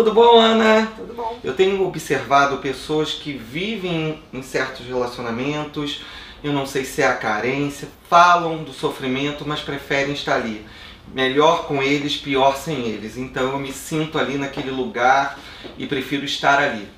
[0.00, 0.90] Tudo bom, Ana?
[0.96, 1.38] Tudo bom.
[1.44, 6.02] Eu tenho observado pessoas que vivem em certos relacionamentos,
[6.42, 10.64] eu não sei se é a carência, falam do sofrimento, mas preferem estar ali.
[11.12, 13.18] Melhor com eles, pior sem eles.
[13.18, 15.38] Então eu me sinto ali naquele lugar
[15.76, 16.88] e prefiro estar ali.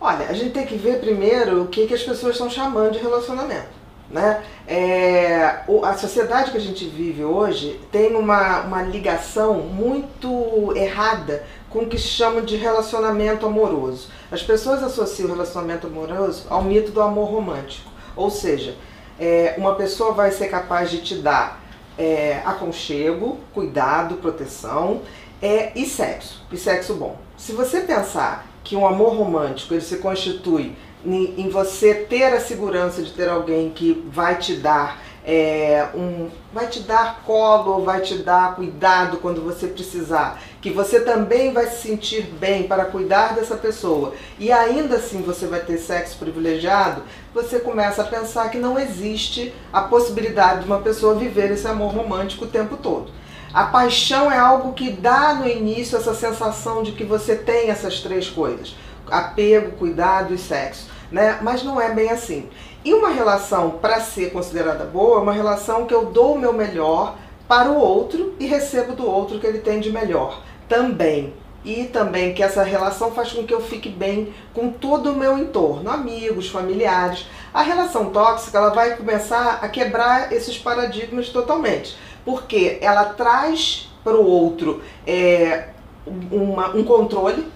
[0.00, 2.98] Olha, a gente tem que ver primeiro o que, que as pessoas estão chamando de
[2.98, 3.77] relacionamento.
[4.10, 4.42] Né?
[4.66, 11.80] É, a sociedade que a gente vive hoje tem uma, uma ligação muito errada com
[11.80, 14.08] o que chamam de relacionamento amoroso.
[14.32, 17.90] As pessoas associam o relacionamento amoroso ao mito do amor romântico.
[18.16, 18.74] Ou seja,
[19.20, 21.62] é, uma pessoa vai ser capaz de te dar
[21.98, 25.02] é, aconchego, cuidado, proteção
[25.42, 27.16] é, e sexo, e sexo bom.
[27.36, 33.02] Se você pensar que um amor romântico ele se constitui em você ter a segurança
[33.02, 38.16] de ter alguém que vai te dar é, um, vai te dar colo, vai te
[38.16, 43.54] dar cuidado quando você precisar, que você também vai se sentir bem para cuidar dessa
[43.54, 47.02] pessoa e ainda assim você vai ter sexo privilegiado,
[47.34, 51.92] você começa a pensar que não existe a possibilidade de uma pessoa viver esse amor
[51.92, 53.12] romântico o tempo todo.
[53.52, 58.00] A paixão é algo que dá no início essa sensação de que você tem essas
[58.00, 58.74] três coisas:
[59.10, 60.88] apego, cuidado e sexo.
[61.10, 61.38] Né?
[61.42, 62.48] Mas não é bem assim.
[62.84, 66.52] E uma relação, para ser considerada boa, é uma relação que eu dou o meu
[66.52, 67.16] melhor
[67.48, 71.32] para o outro e recebo do outro o que ele tem de melhor também.
[71.64, 75.36] E também que essa relação faz com que eu fique bem com todo o meu
[75.36, 77.26] entorno, amigos, familiares.
[77.52, 84.16] A relação tóxica ela vai começar a quebrar esses paradigmas totalmente, porque ela traz para
[84.16, 85.68] o outro é,
[86.30, 87.46] uma, um controle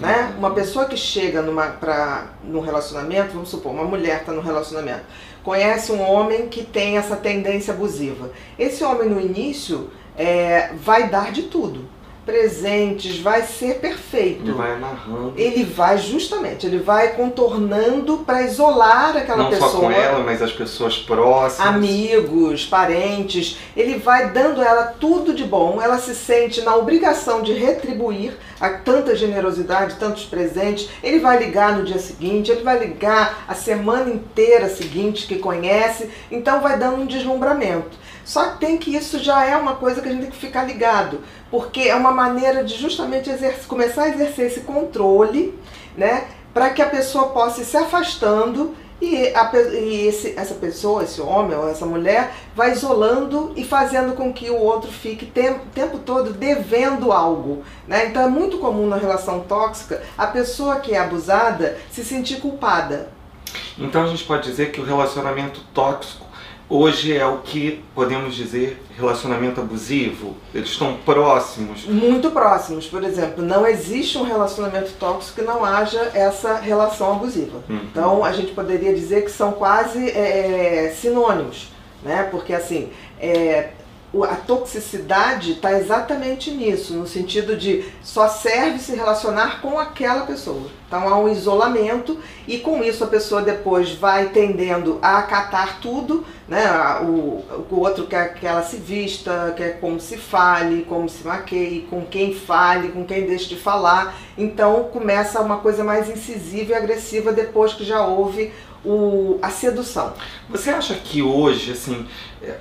[0.00, 0.34] né?
[0.36, 5.02] Uma pessoa que chega numa, pra, num relacionamento, vamos supor, uma mulher está no relacionamento,
[5.44, 8.30] conhece um homem que tem essa tendência abusiva.
[8.58, 11.99] Esse homem no início é, vai dar de tudo
[12.30, 14.42] presentes, vai ser perfeito.
[14.44, 15.32] Ele vai amarrando.
[15.36, 19.72] Ele vai justamente, ele vai contornando para isolar aquela Não pessoa.
[19.72, 21.66] Não só com ela, mas as pessoas próximas.
[21.66, 23.58] Amigos, parentes.
[23.76, 25.80] Ele vai dando a ela tudo de bom.
[25.82, 30.88] Ela se sente na obrigação de retribuir a tanta generosidade, tantos presentes.
[31.02, 36.10] Ele vai ligar no dia seguinte, ele vai ligar a semana inteira seguinte que conhece.
[36.30, 37.98] Então vai dando um deslumbramento.
[38.24, 41.20] Só tem que isso já é uma coisa que a gente tem que ficar ligado,
[41.50, 43.30] porque é uma maneira de justamente
[43.66, 45.58] começar a exercer esse controle,
[45.96, 51.02] né, para que a pessoa possa ir se afastando e, a, e esse, essa pessoa,
[51.02, 55.58] esse homem ou essa mulher, vai isolando e fazendo com que o outro fique o
[55.72, 57.62] tempo todo devendo algo.
[57.88, 58.06] Né?
[58.06, 63.08] Então é muito comum na relação tóxica a pessoa que é abusada se sentir culpada.
[63.78, 66.26] Então a gente pode dizer que o relacionamento tóxico
[66.70, 70.36] hoje é o que podemos dizer relacionamento abusivo?
[70.54, 71.84] Eles estão próximos?
[71.86, 72.86] Muito próximos.
[72.86, 77.58] Por exemplo, não existe um relacionamento tóxico que não haja essa relação abusiva.
[77.68, 77.80] Uhum.
[77.90, 81.72] Então a gente poderia dizer que são quase é, sinônimos,
[82.02, 82.28] né?
[82.30, 83.70] Porque assim, é,
[84.24, 90.68] a toxicidade está exatamente nisso, no sentido de só serve se relacionar com aquela pessoa.
[90.88, 92.18] Então há um isolamento
[92.48, 96.66] e com isso a pessoa depois vai tendendo a acatar tudo, né?
[97.02, 101.82] O, o outro quer que ela se vista, quer como se fale, como se maqueie,
[101.82, 104.16] com quem fale, com quem deixe de falar.
[104.36, 108.52] Então começa uma coisa mais incisiva e agressiva depois que já houve
[108.84, 110.14] o, a sedução.
[110.48, 112.08] Você acha que hoje, assim,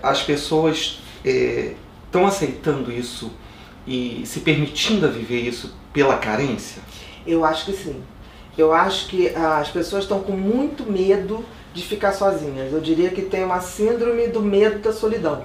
[0.04, 3.32] as pessoas estão é, aceitando isso
[3.86, 6.82] e se permitindo a viver isso pela carência?
[7.26, 8.02] Eu acho que sim.
[8.58, 12.74] Eu acho que as pessoas estão com muito medo de ficar sozinhas.
[12.74, 15.44] Eu diria que tem uma síndrome do medo da solidão.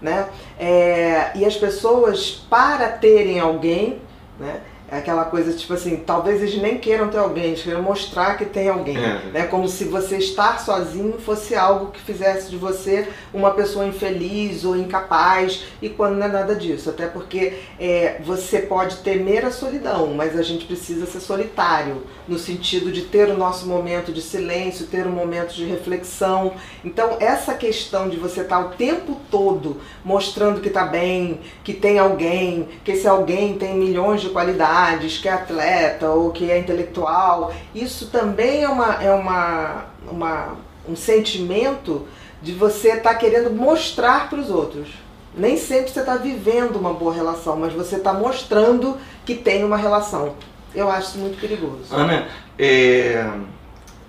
[0.00, 0.28] Né?
[0.58, 4.00] É, e as pessoas, para terem alguém,
[4.38, 4.60] né,
[4.92, 8.44] é aquela coisa tipo assim, talvez eles nem queiram ter alguém, eles queiram mostrar que
[8.44, 8.98] tem alguém.
[8.98, 9.22] É.
[9.32, 9.46] Né?
[9.46, 14.76] Como se você estar sozinho fosse algo que fizesse de você uma pessoa infeliz ou
[14.76, 16.90] incapaz, e quando não é nada disso.
[16.90, 22.38] Até porque é, você pode temer a solidão, mas a gente precisa ser solitário, no
[22.38, 26.52] sentido de ter o nosso momento de silêncio, ter um momento de reflexão.
[26.84, 31.98] Então, essa questão de você estar o tempo todo mostrando que está bem, que tem
[31.98, 34.81] alguém, que esse alguém tem milhões de qualidades
[35.20, 40.56] que é atleta ou que é intelectual, isso também é, uma, é uma, uma
[40.88, 42.06] um sentimento
[42.42, 44.88] de você estar tá querendo mostrar para os outros.
[45.34, 49.76] Nem sempre você está vivendo uma boa relação, mas você está mostrando que tem uma
[49.76, 50.34] relação.
[50.74, 51.86] Eu acho isso muito perigoso.
[51.90, 52.26] Ana,
[52.58, 53.30] é,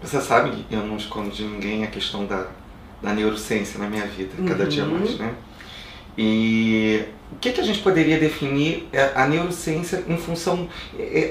[0.02, 2.48] você sabe que eu não escondo de ninguém a questão da,
[3.02, 4.70] da neurociência na minha vida, cada uhum.
[4.70, 5.34] dia mais, né?
[6.18, 10.70] E o que, que a gente poderia definir é, a neurociência em função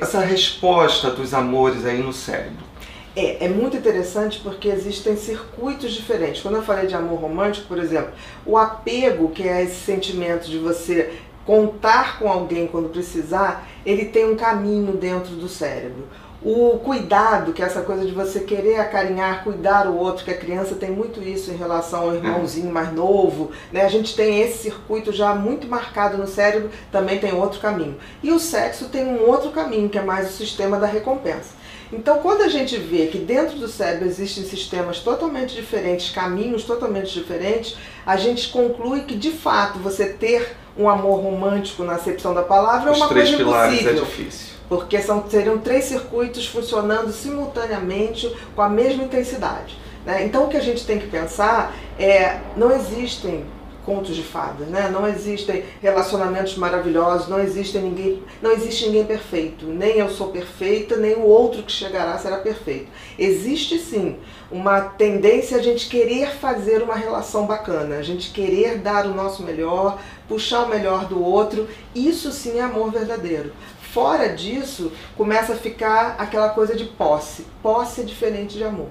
[0.00, 2.72] essa resposta dos amores aí no cérebro?
[3.14, 6.42] É, é muito interessante porque existem circuitos diferentes.
[6.42, 8.12] Quando eu falei de amor romântico, por exemplo,
[8.44, 11.12] o apego, que é esse sentimento de você
[11.44, 16.06] contar com alguém quando precisar, ele tem um caminho dentro do cérebro.
[16.44, 20.36] O cuidado, que é essa coisa de você querer acarinhar, cuidar o outro, que a
[20.36, 23.82] criança tem muito isso em relação ao irmãozinho mais novo, né?
[23.84, 27.96] A gente tem esse circuito já muito marcado no cérebro, também tem outro caminho.
[28.24, 31.62] E o sexo tem um outro caminho, que é mais o sistema da recompensa.
[31.92, 37.12] Então, quando a gente vê que dentro do cérebro existem sistemas totalmente diferentes, caminhos totalmente
[37.12, 42.42] diferentes, a gente conclui que de fato você ter um amor romântico na acepção da
[42.42, 44.04] palavra é uma Os três coisa pilares é impossível.
[44.04, 44.51] difícil.
[44.72, 49.76] Porque são, seriam três circuitos funcionando simultaneamente com a mesma intensidade.
[50.06, 50.24] né?
[50.24, 53.44] Então o que a gente tem que pensar é não existem
[53.84, 54.88] contos de fadas, né?
[54.88, 59.66] Não existem relacionamentos maravilhosos, não existem ninguém, não existe ninguém perfeito.
[59.66, 62.86] Nem eu sou perfeita, nem o outro que chegará será perfeito.
[63.18, 64.16] Existe sim
[64.50, 69.42] uma tendência a gente querer fazer uma relação bacana, a gente querer dar o nosso
[69.42, 71.68] melhor, puxar o melhor do outro.
[71.94, 73.52] Isso sim é amor verdadeiro.
[73.92, 77.44] Fora disso, começa a ficar aquela coisa de posse.
[77.62, 78.88] Posse é diferente de amor.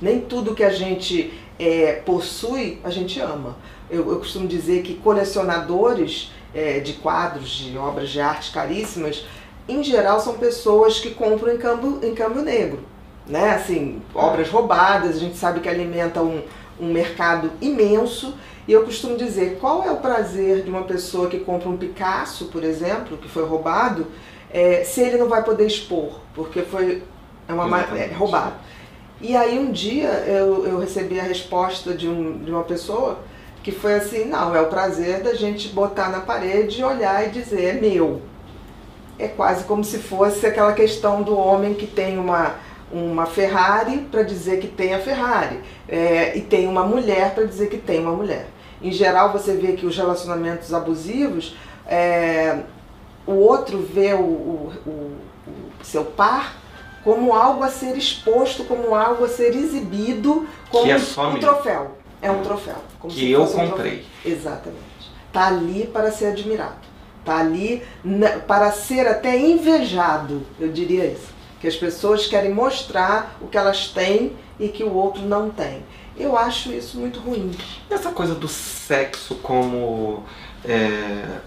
[0.00, 3.56] Nem tudo que a gente é, possui, a gente ama.
[3.88, 9.24] Eu, eu costumo dizer que colecionadores é, de quadros, de obras de arte caríssimas,
[9.68, 12.80] em geral são pessoas que compram em câmbio, em câmbio negro.
[13.28, 13.50] Né?
[13.50, 16.42] Assim, obras roubadas, a gente sabe que alimenta um,
[16.80, 18.34] um mercado imenso.
[18.66, 22.46] E eu costumo dizer, qual é o prazer de uma pessoa que compra um Picasso,
[22.46, 24.08] por exemplo, que foi roubado,
[24.52, 27.02] é, se ele não vai poder expor, porque foi
[27.48, 28.54] é uma, é, roubado.
[29.20, 33.18] E aí um dia eu, eu recebi a resposta de, um, de uma pessoa
[33.62, 37.64] que foi assim, não, é o prazer da gente botar na parede, olhar e dizer,
[37.64, 38.22] é meu.
[39.18, 42.54] É quase como se fosse aquela questão do homem que tem uma,
[42.90, 47.68] uma Ferrari para dizer que tem a Ferrari, é, e tem uma mulher para dizer
[47.68, 48.46] que tem uma mulher.
[48.82, 51.54] Em geral, você vê que os relacionamentos abusivos,
[51.86, 52.60] é,
[53.30, 56.60] o outro vê o, o, o, o seu par
[57.02, 61.40] como algo a ser exposto, como algo a ser exibido, como é um meu.
[61.40, 61.96] troféu.
[62.22, 62.76] É um troféu.
[63.08, 64.04] que eu comprei.
[64.24, 64.82] Um Exatamente.
[65.26, 66.90] Está ali para ser admirado.
[67.20, 67.82] Está ali
[68.46, 71.28] para ser até invejado, eu diria isso.
[71.60, 75.82] Que as pessoas querem mostrar o que elas têm e que o outro não tem.
[76.16, 77.50] Eu acho isso muito ruim.
[77.88, 80.24] Essa coisa do sexo como.
[80.64, 81.38] É,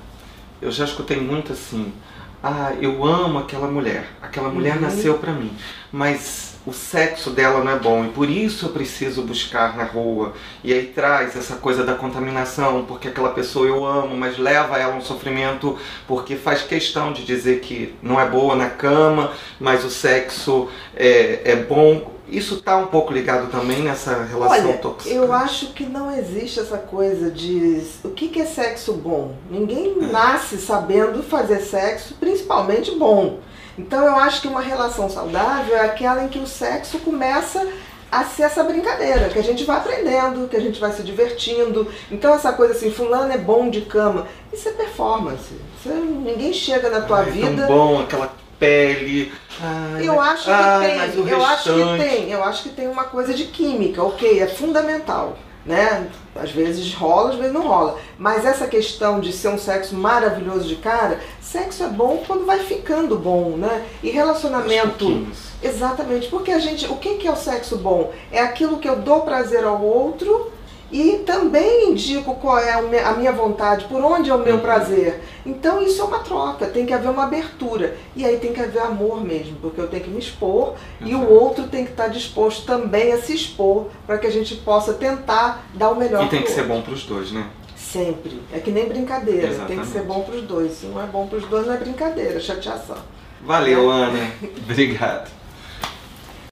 [0.63, 1.93] eu já escutei muito assim.
[2.41, 4.07] Ah, eu amo aquela mulher.
[4.21, 4.81] Aquela mulher uhum.
[4.81, 5.51] nasceu para mim.
[5.91, 10.33] Mas o sexo dela não é bom e por isso eu preciso buscar na rua.
[10.63, 14.93] E aí traz essa coisa da contaminação, porque aquela pessoa eu amo, mas leva ela
[14.93, 15.77] a um sofrimento
[16.07, 21.41] porque faz questão de dizer que não é boa na cama, mas o sexo é,
[21.43, 22.13] é bom.
[22.33, 25.13] Isso está um pouco ligado também nessa relação Olha, tóxica.
[25.13, 29.35] Eu acho que não existe essa coisa de o que, que é sexo bom.
[29.51, 30.05] Ninguém é.
[30.07, 33.37] nasce sabendo fazer sexo, principalmente bom.
[33.77, 37.67] Então eu acho que uma relação saudável é aquela em que o sexo começa
[38.11, 41.87] a ser essa brincadeira, que a gente vai aprendendo, que a gente vai se divertindo.
[42.11, 45.53] Então essa coisa assim, fulano é bom de cama, isso é performance.
[45.83, 47.63] Você, ninguém chega na tua Ai, vida.
[47.63, 49.33] É tão bom aquela pele.
[49.61, 53.03] Ai, eu acho que ai, tem, eu acho que tem, eu acho que tem uma
[53.03, 56.09] coisa de química, ok, é fundamental né?
[56.35, 57.97] Às vezes rola, às vezes não rola.
[58.17, 62.59] Mas essa questão de ser um sexo maravilhoso de cara, sexo é bom quando vai
[62.59, 63.85] ficando bom, né?
[64.01, 65.27] E relacionamento.
[65.61, 66.85] Exatamente, porque a gente.
[66.87, 68.11] O que é o sexo bom?
[68.31, 70.51] É aquilo que eu dou prazer ao outro
[70.93, 74.61] e também indico qual é a minha vontade, por onde é o meu uhum.
[74.61, 75.21] prazer.
[75.43, 77.97] Então isso é uma troca, tem que haver uma abertura.
[78.15, 81.27] E aí tem que haver amor mesmo, porque eu tenho que me expor e o
[81.27, 85.65] outro tem que estar disposto também a se expor para que a gente possa tentar
[85.73, 86.23] dar o melhor.
[86.25, 86.61] E tem que outro.
[86.61, 87.47] ser bom para os dois, né?
[87.75, 88.39] Sempre.
[88.53, 89.67] É que nem brincadeira, Exatamente.
[89.67, 90.73] tem que ser bom para os dois.
[90.73, 92.97] Se não é bom para os dois, não é brincadeira, é chateação.
[93.41, 94.31] Valeu, Ana.
[94.69, 95.42] Obrigado.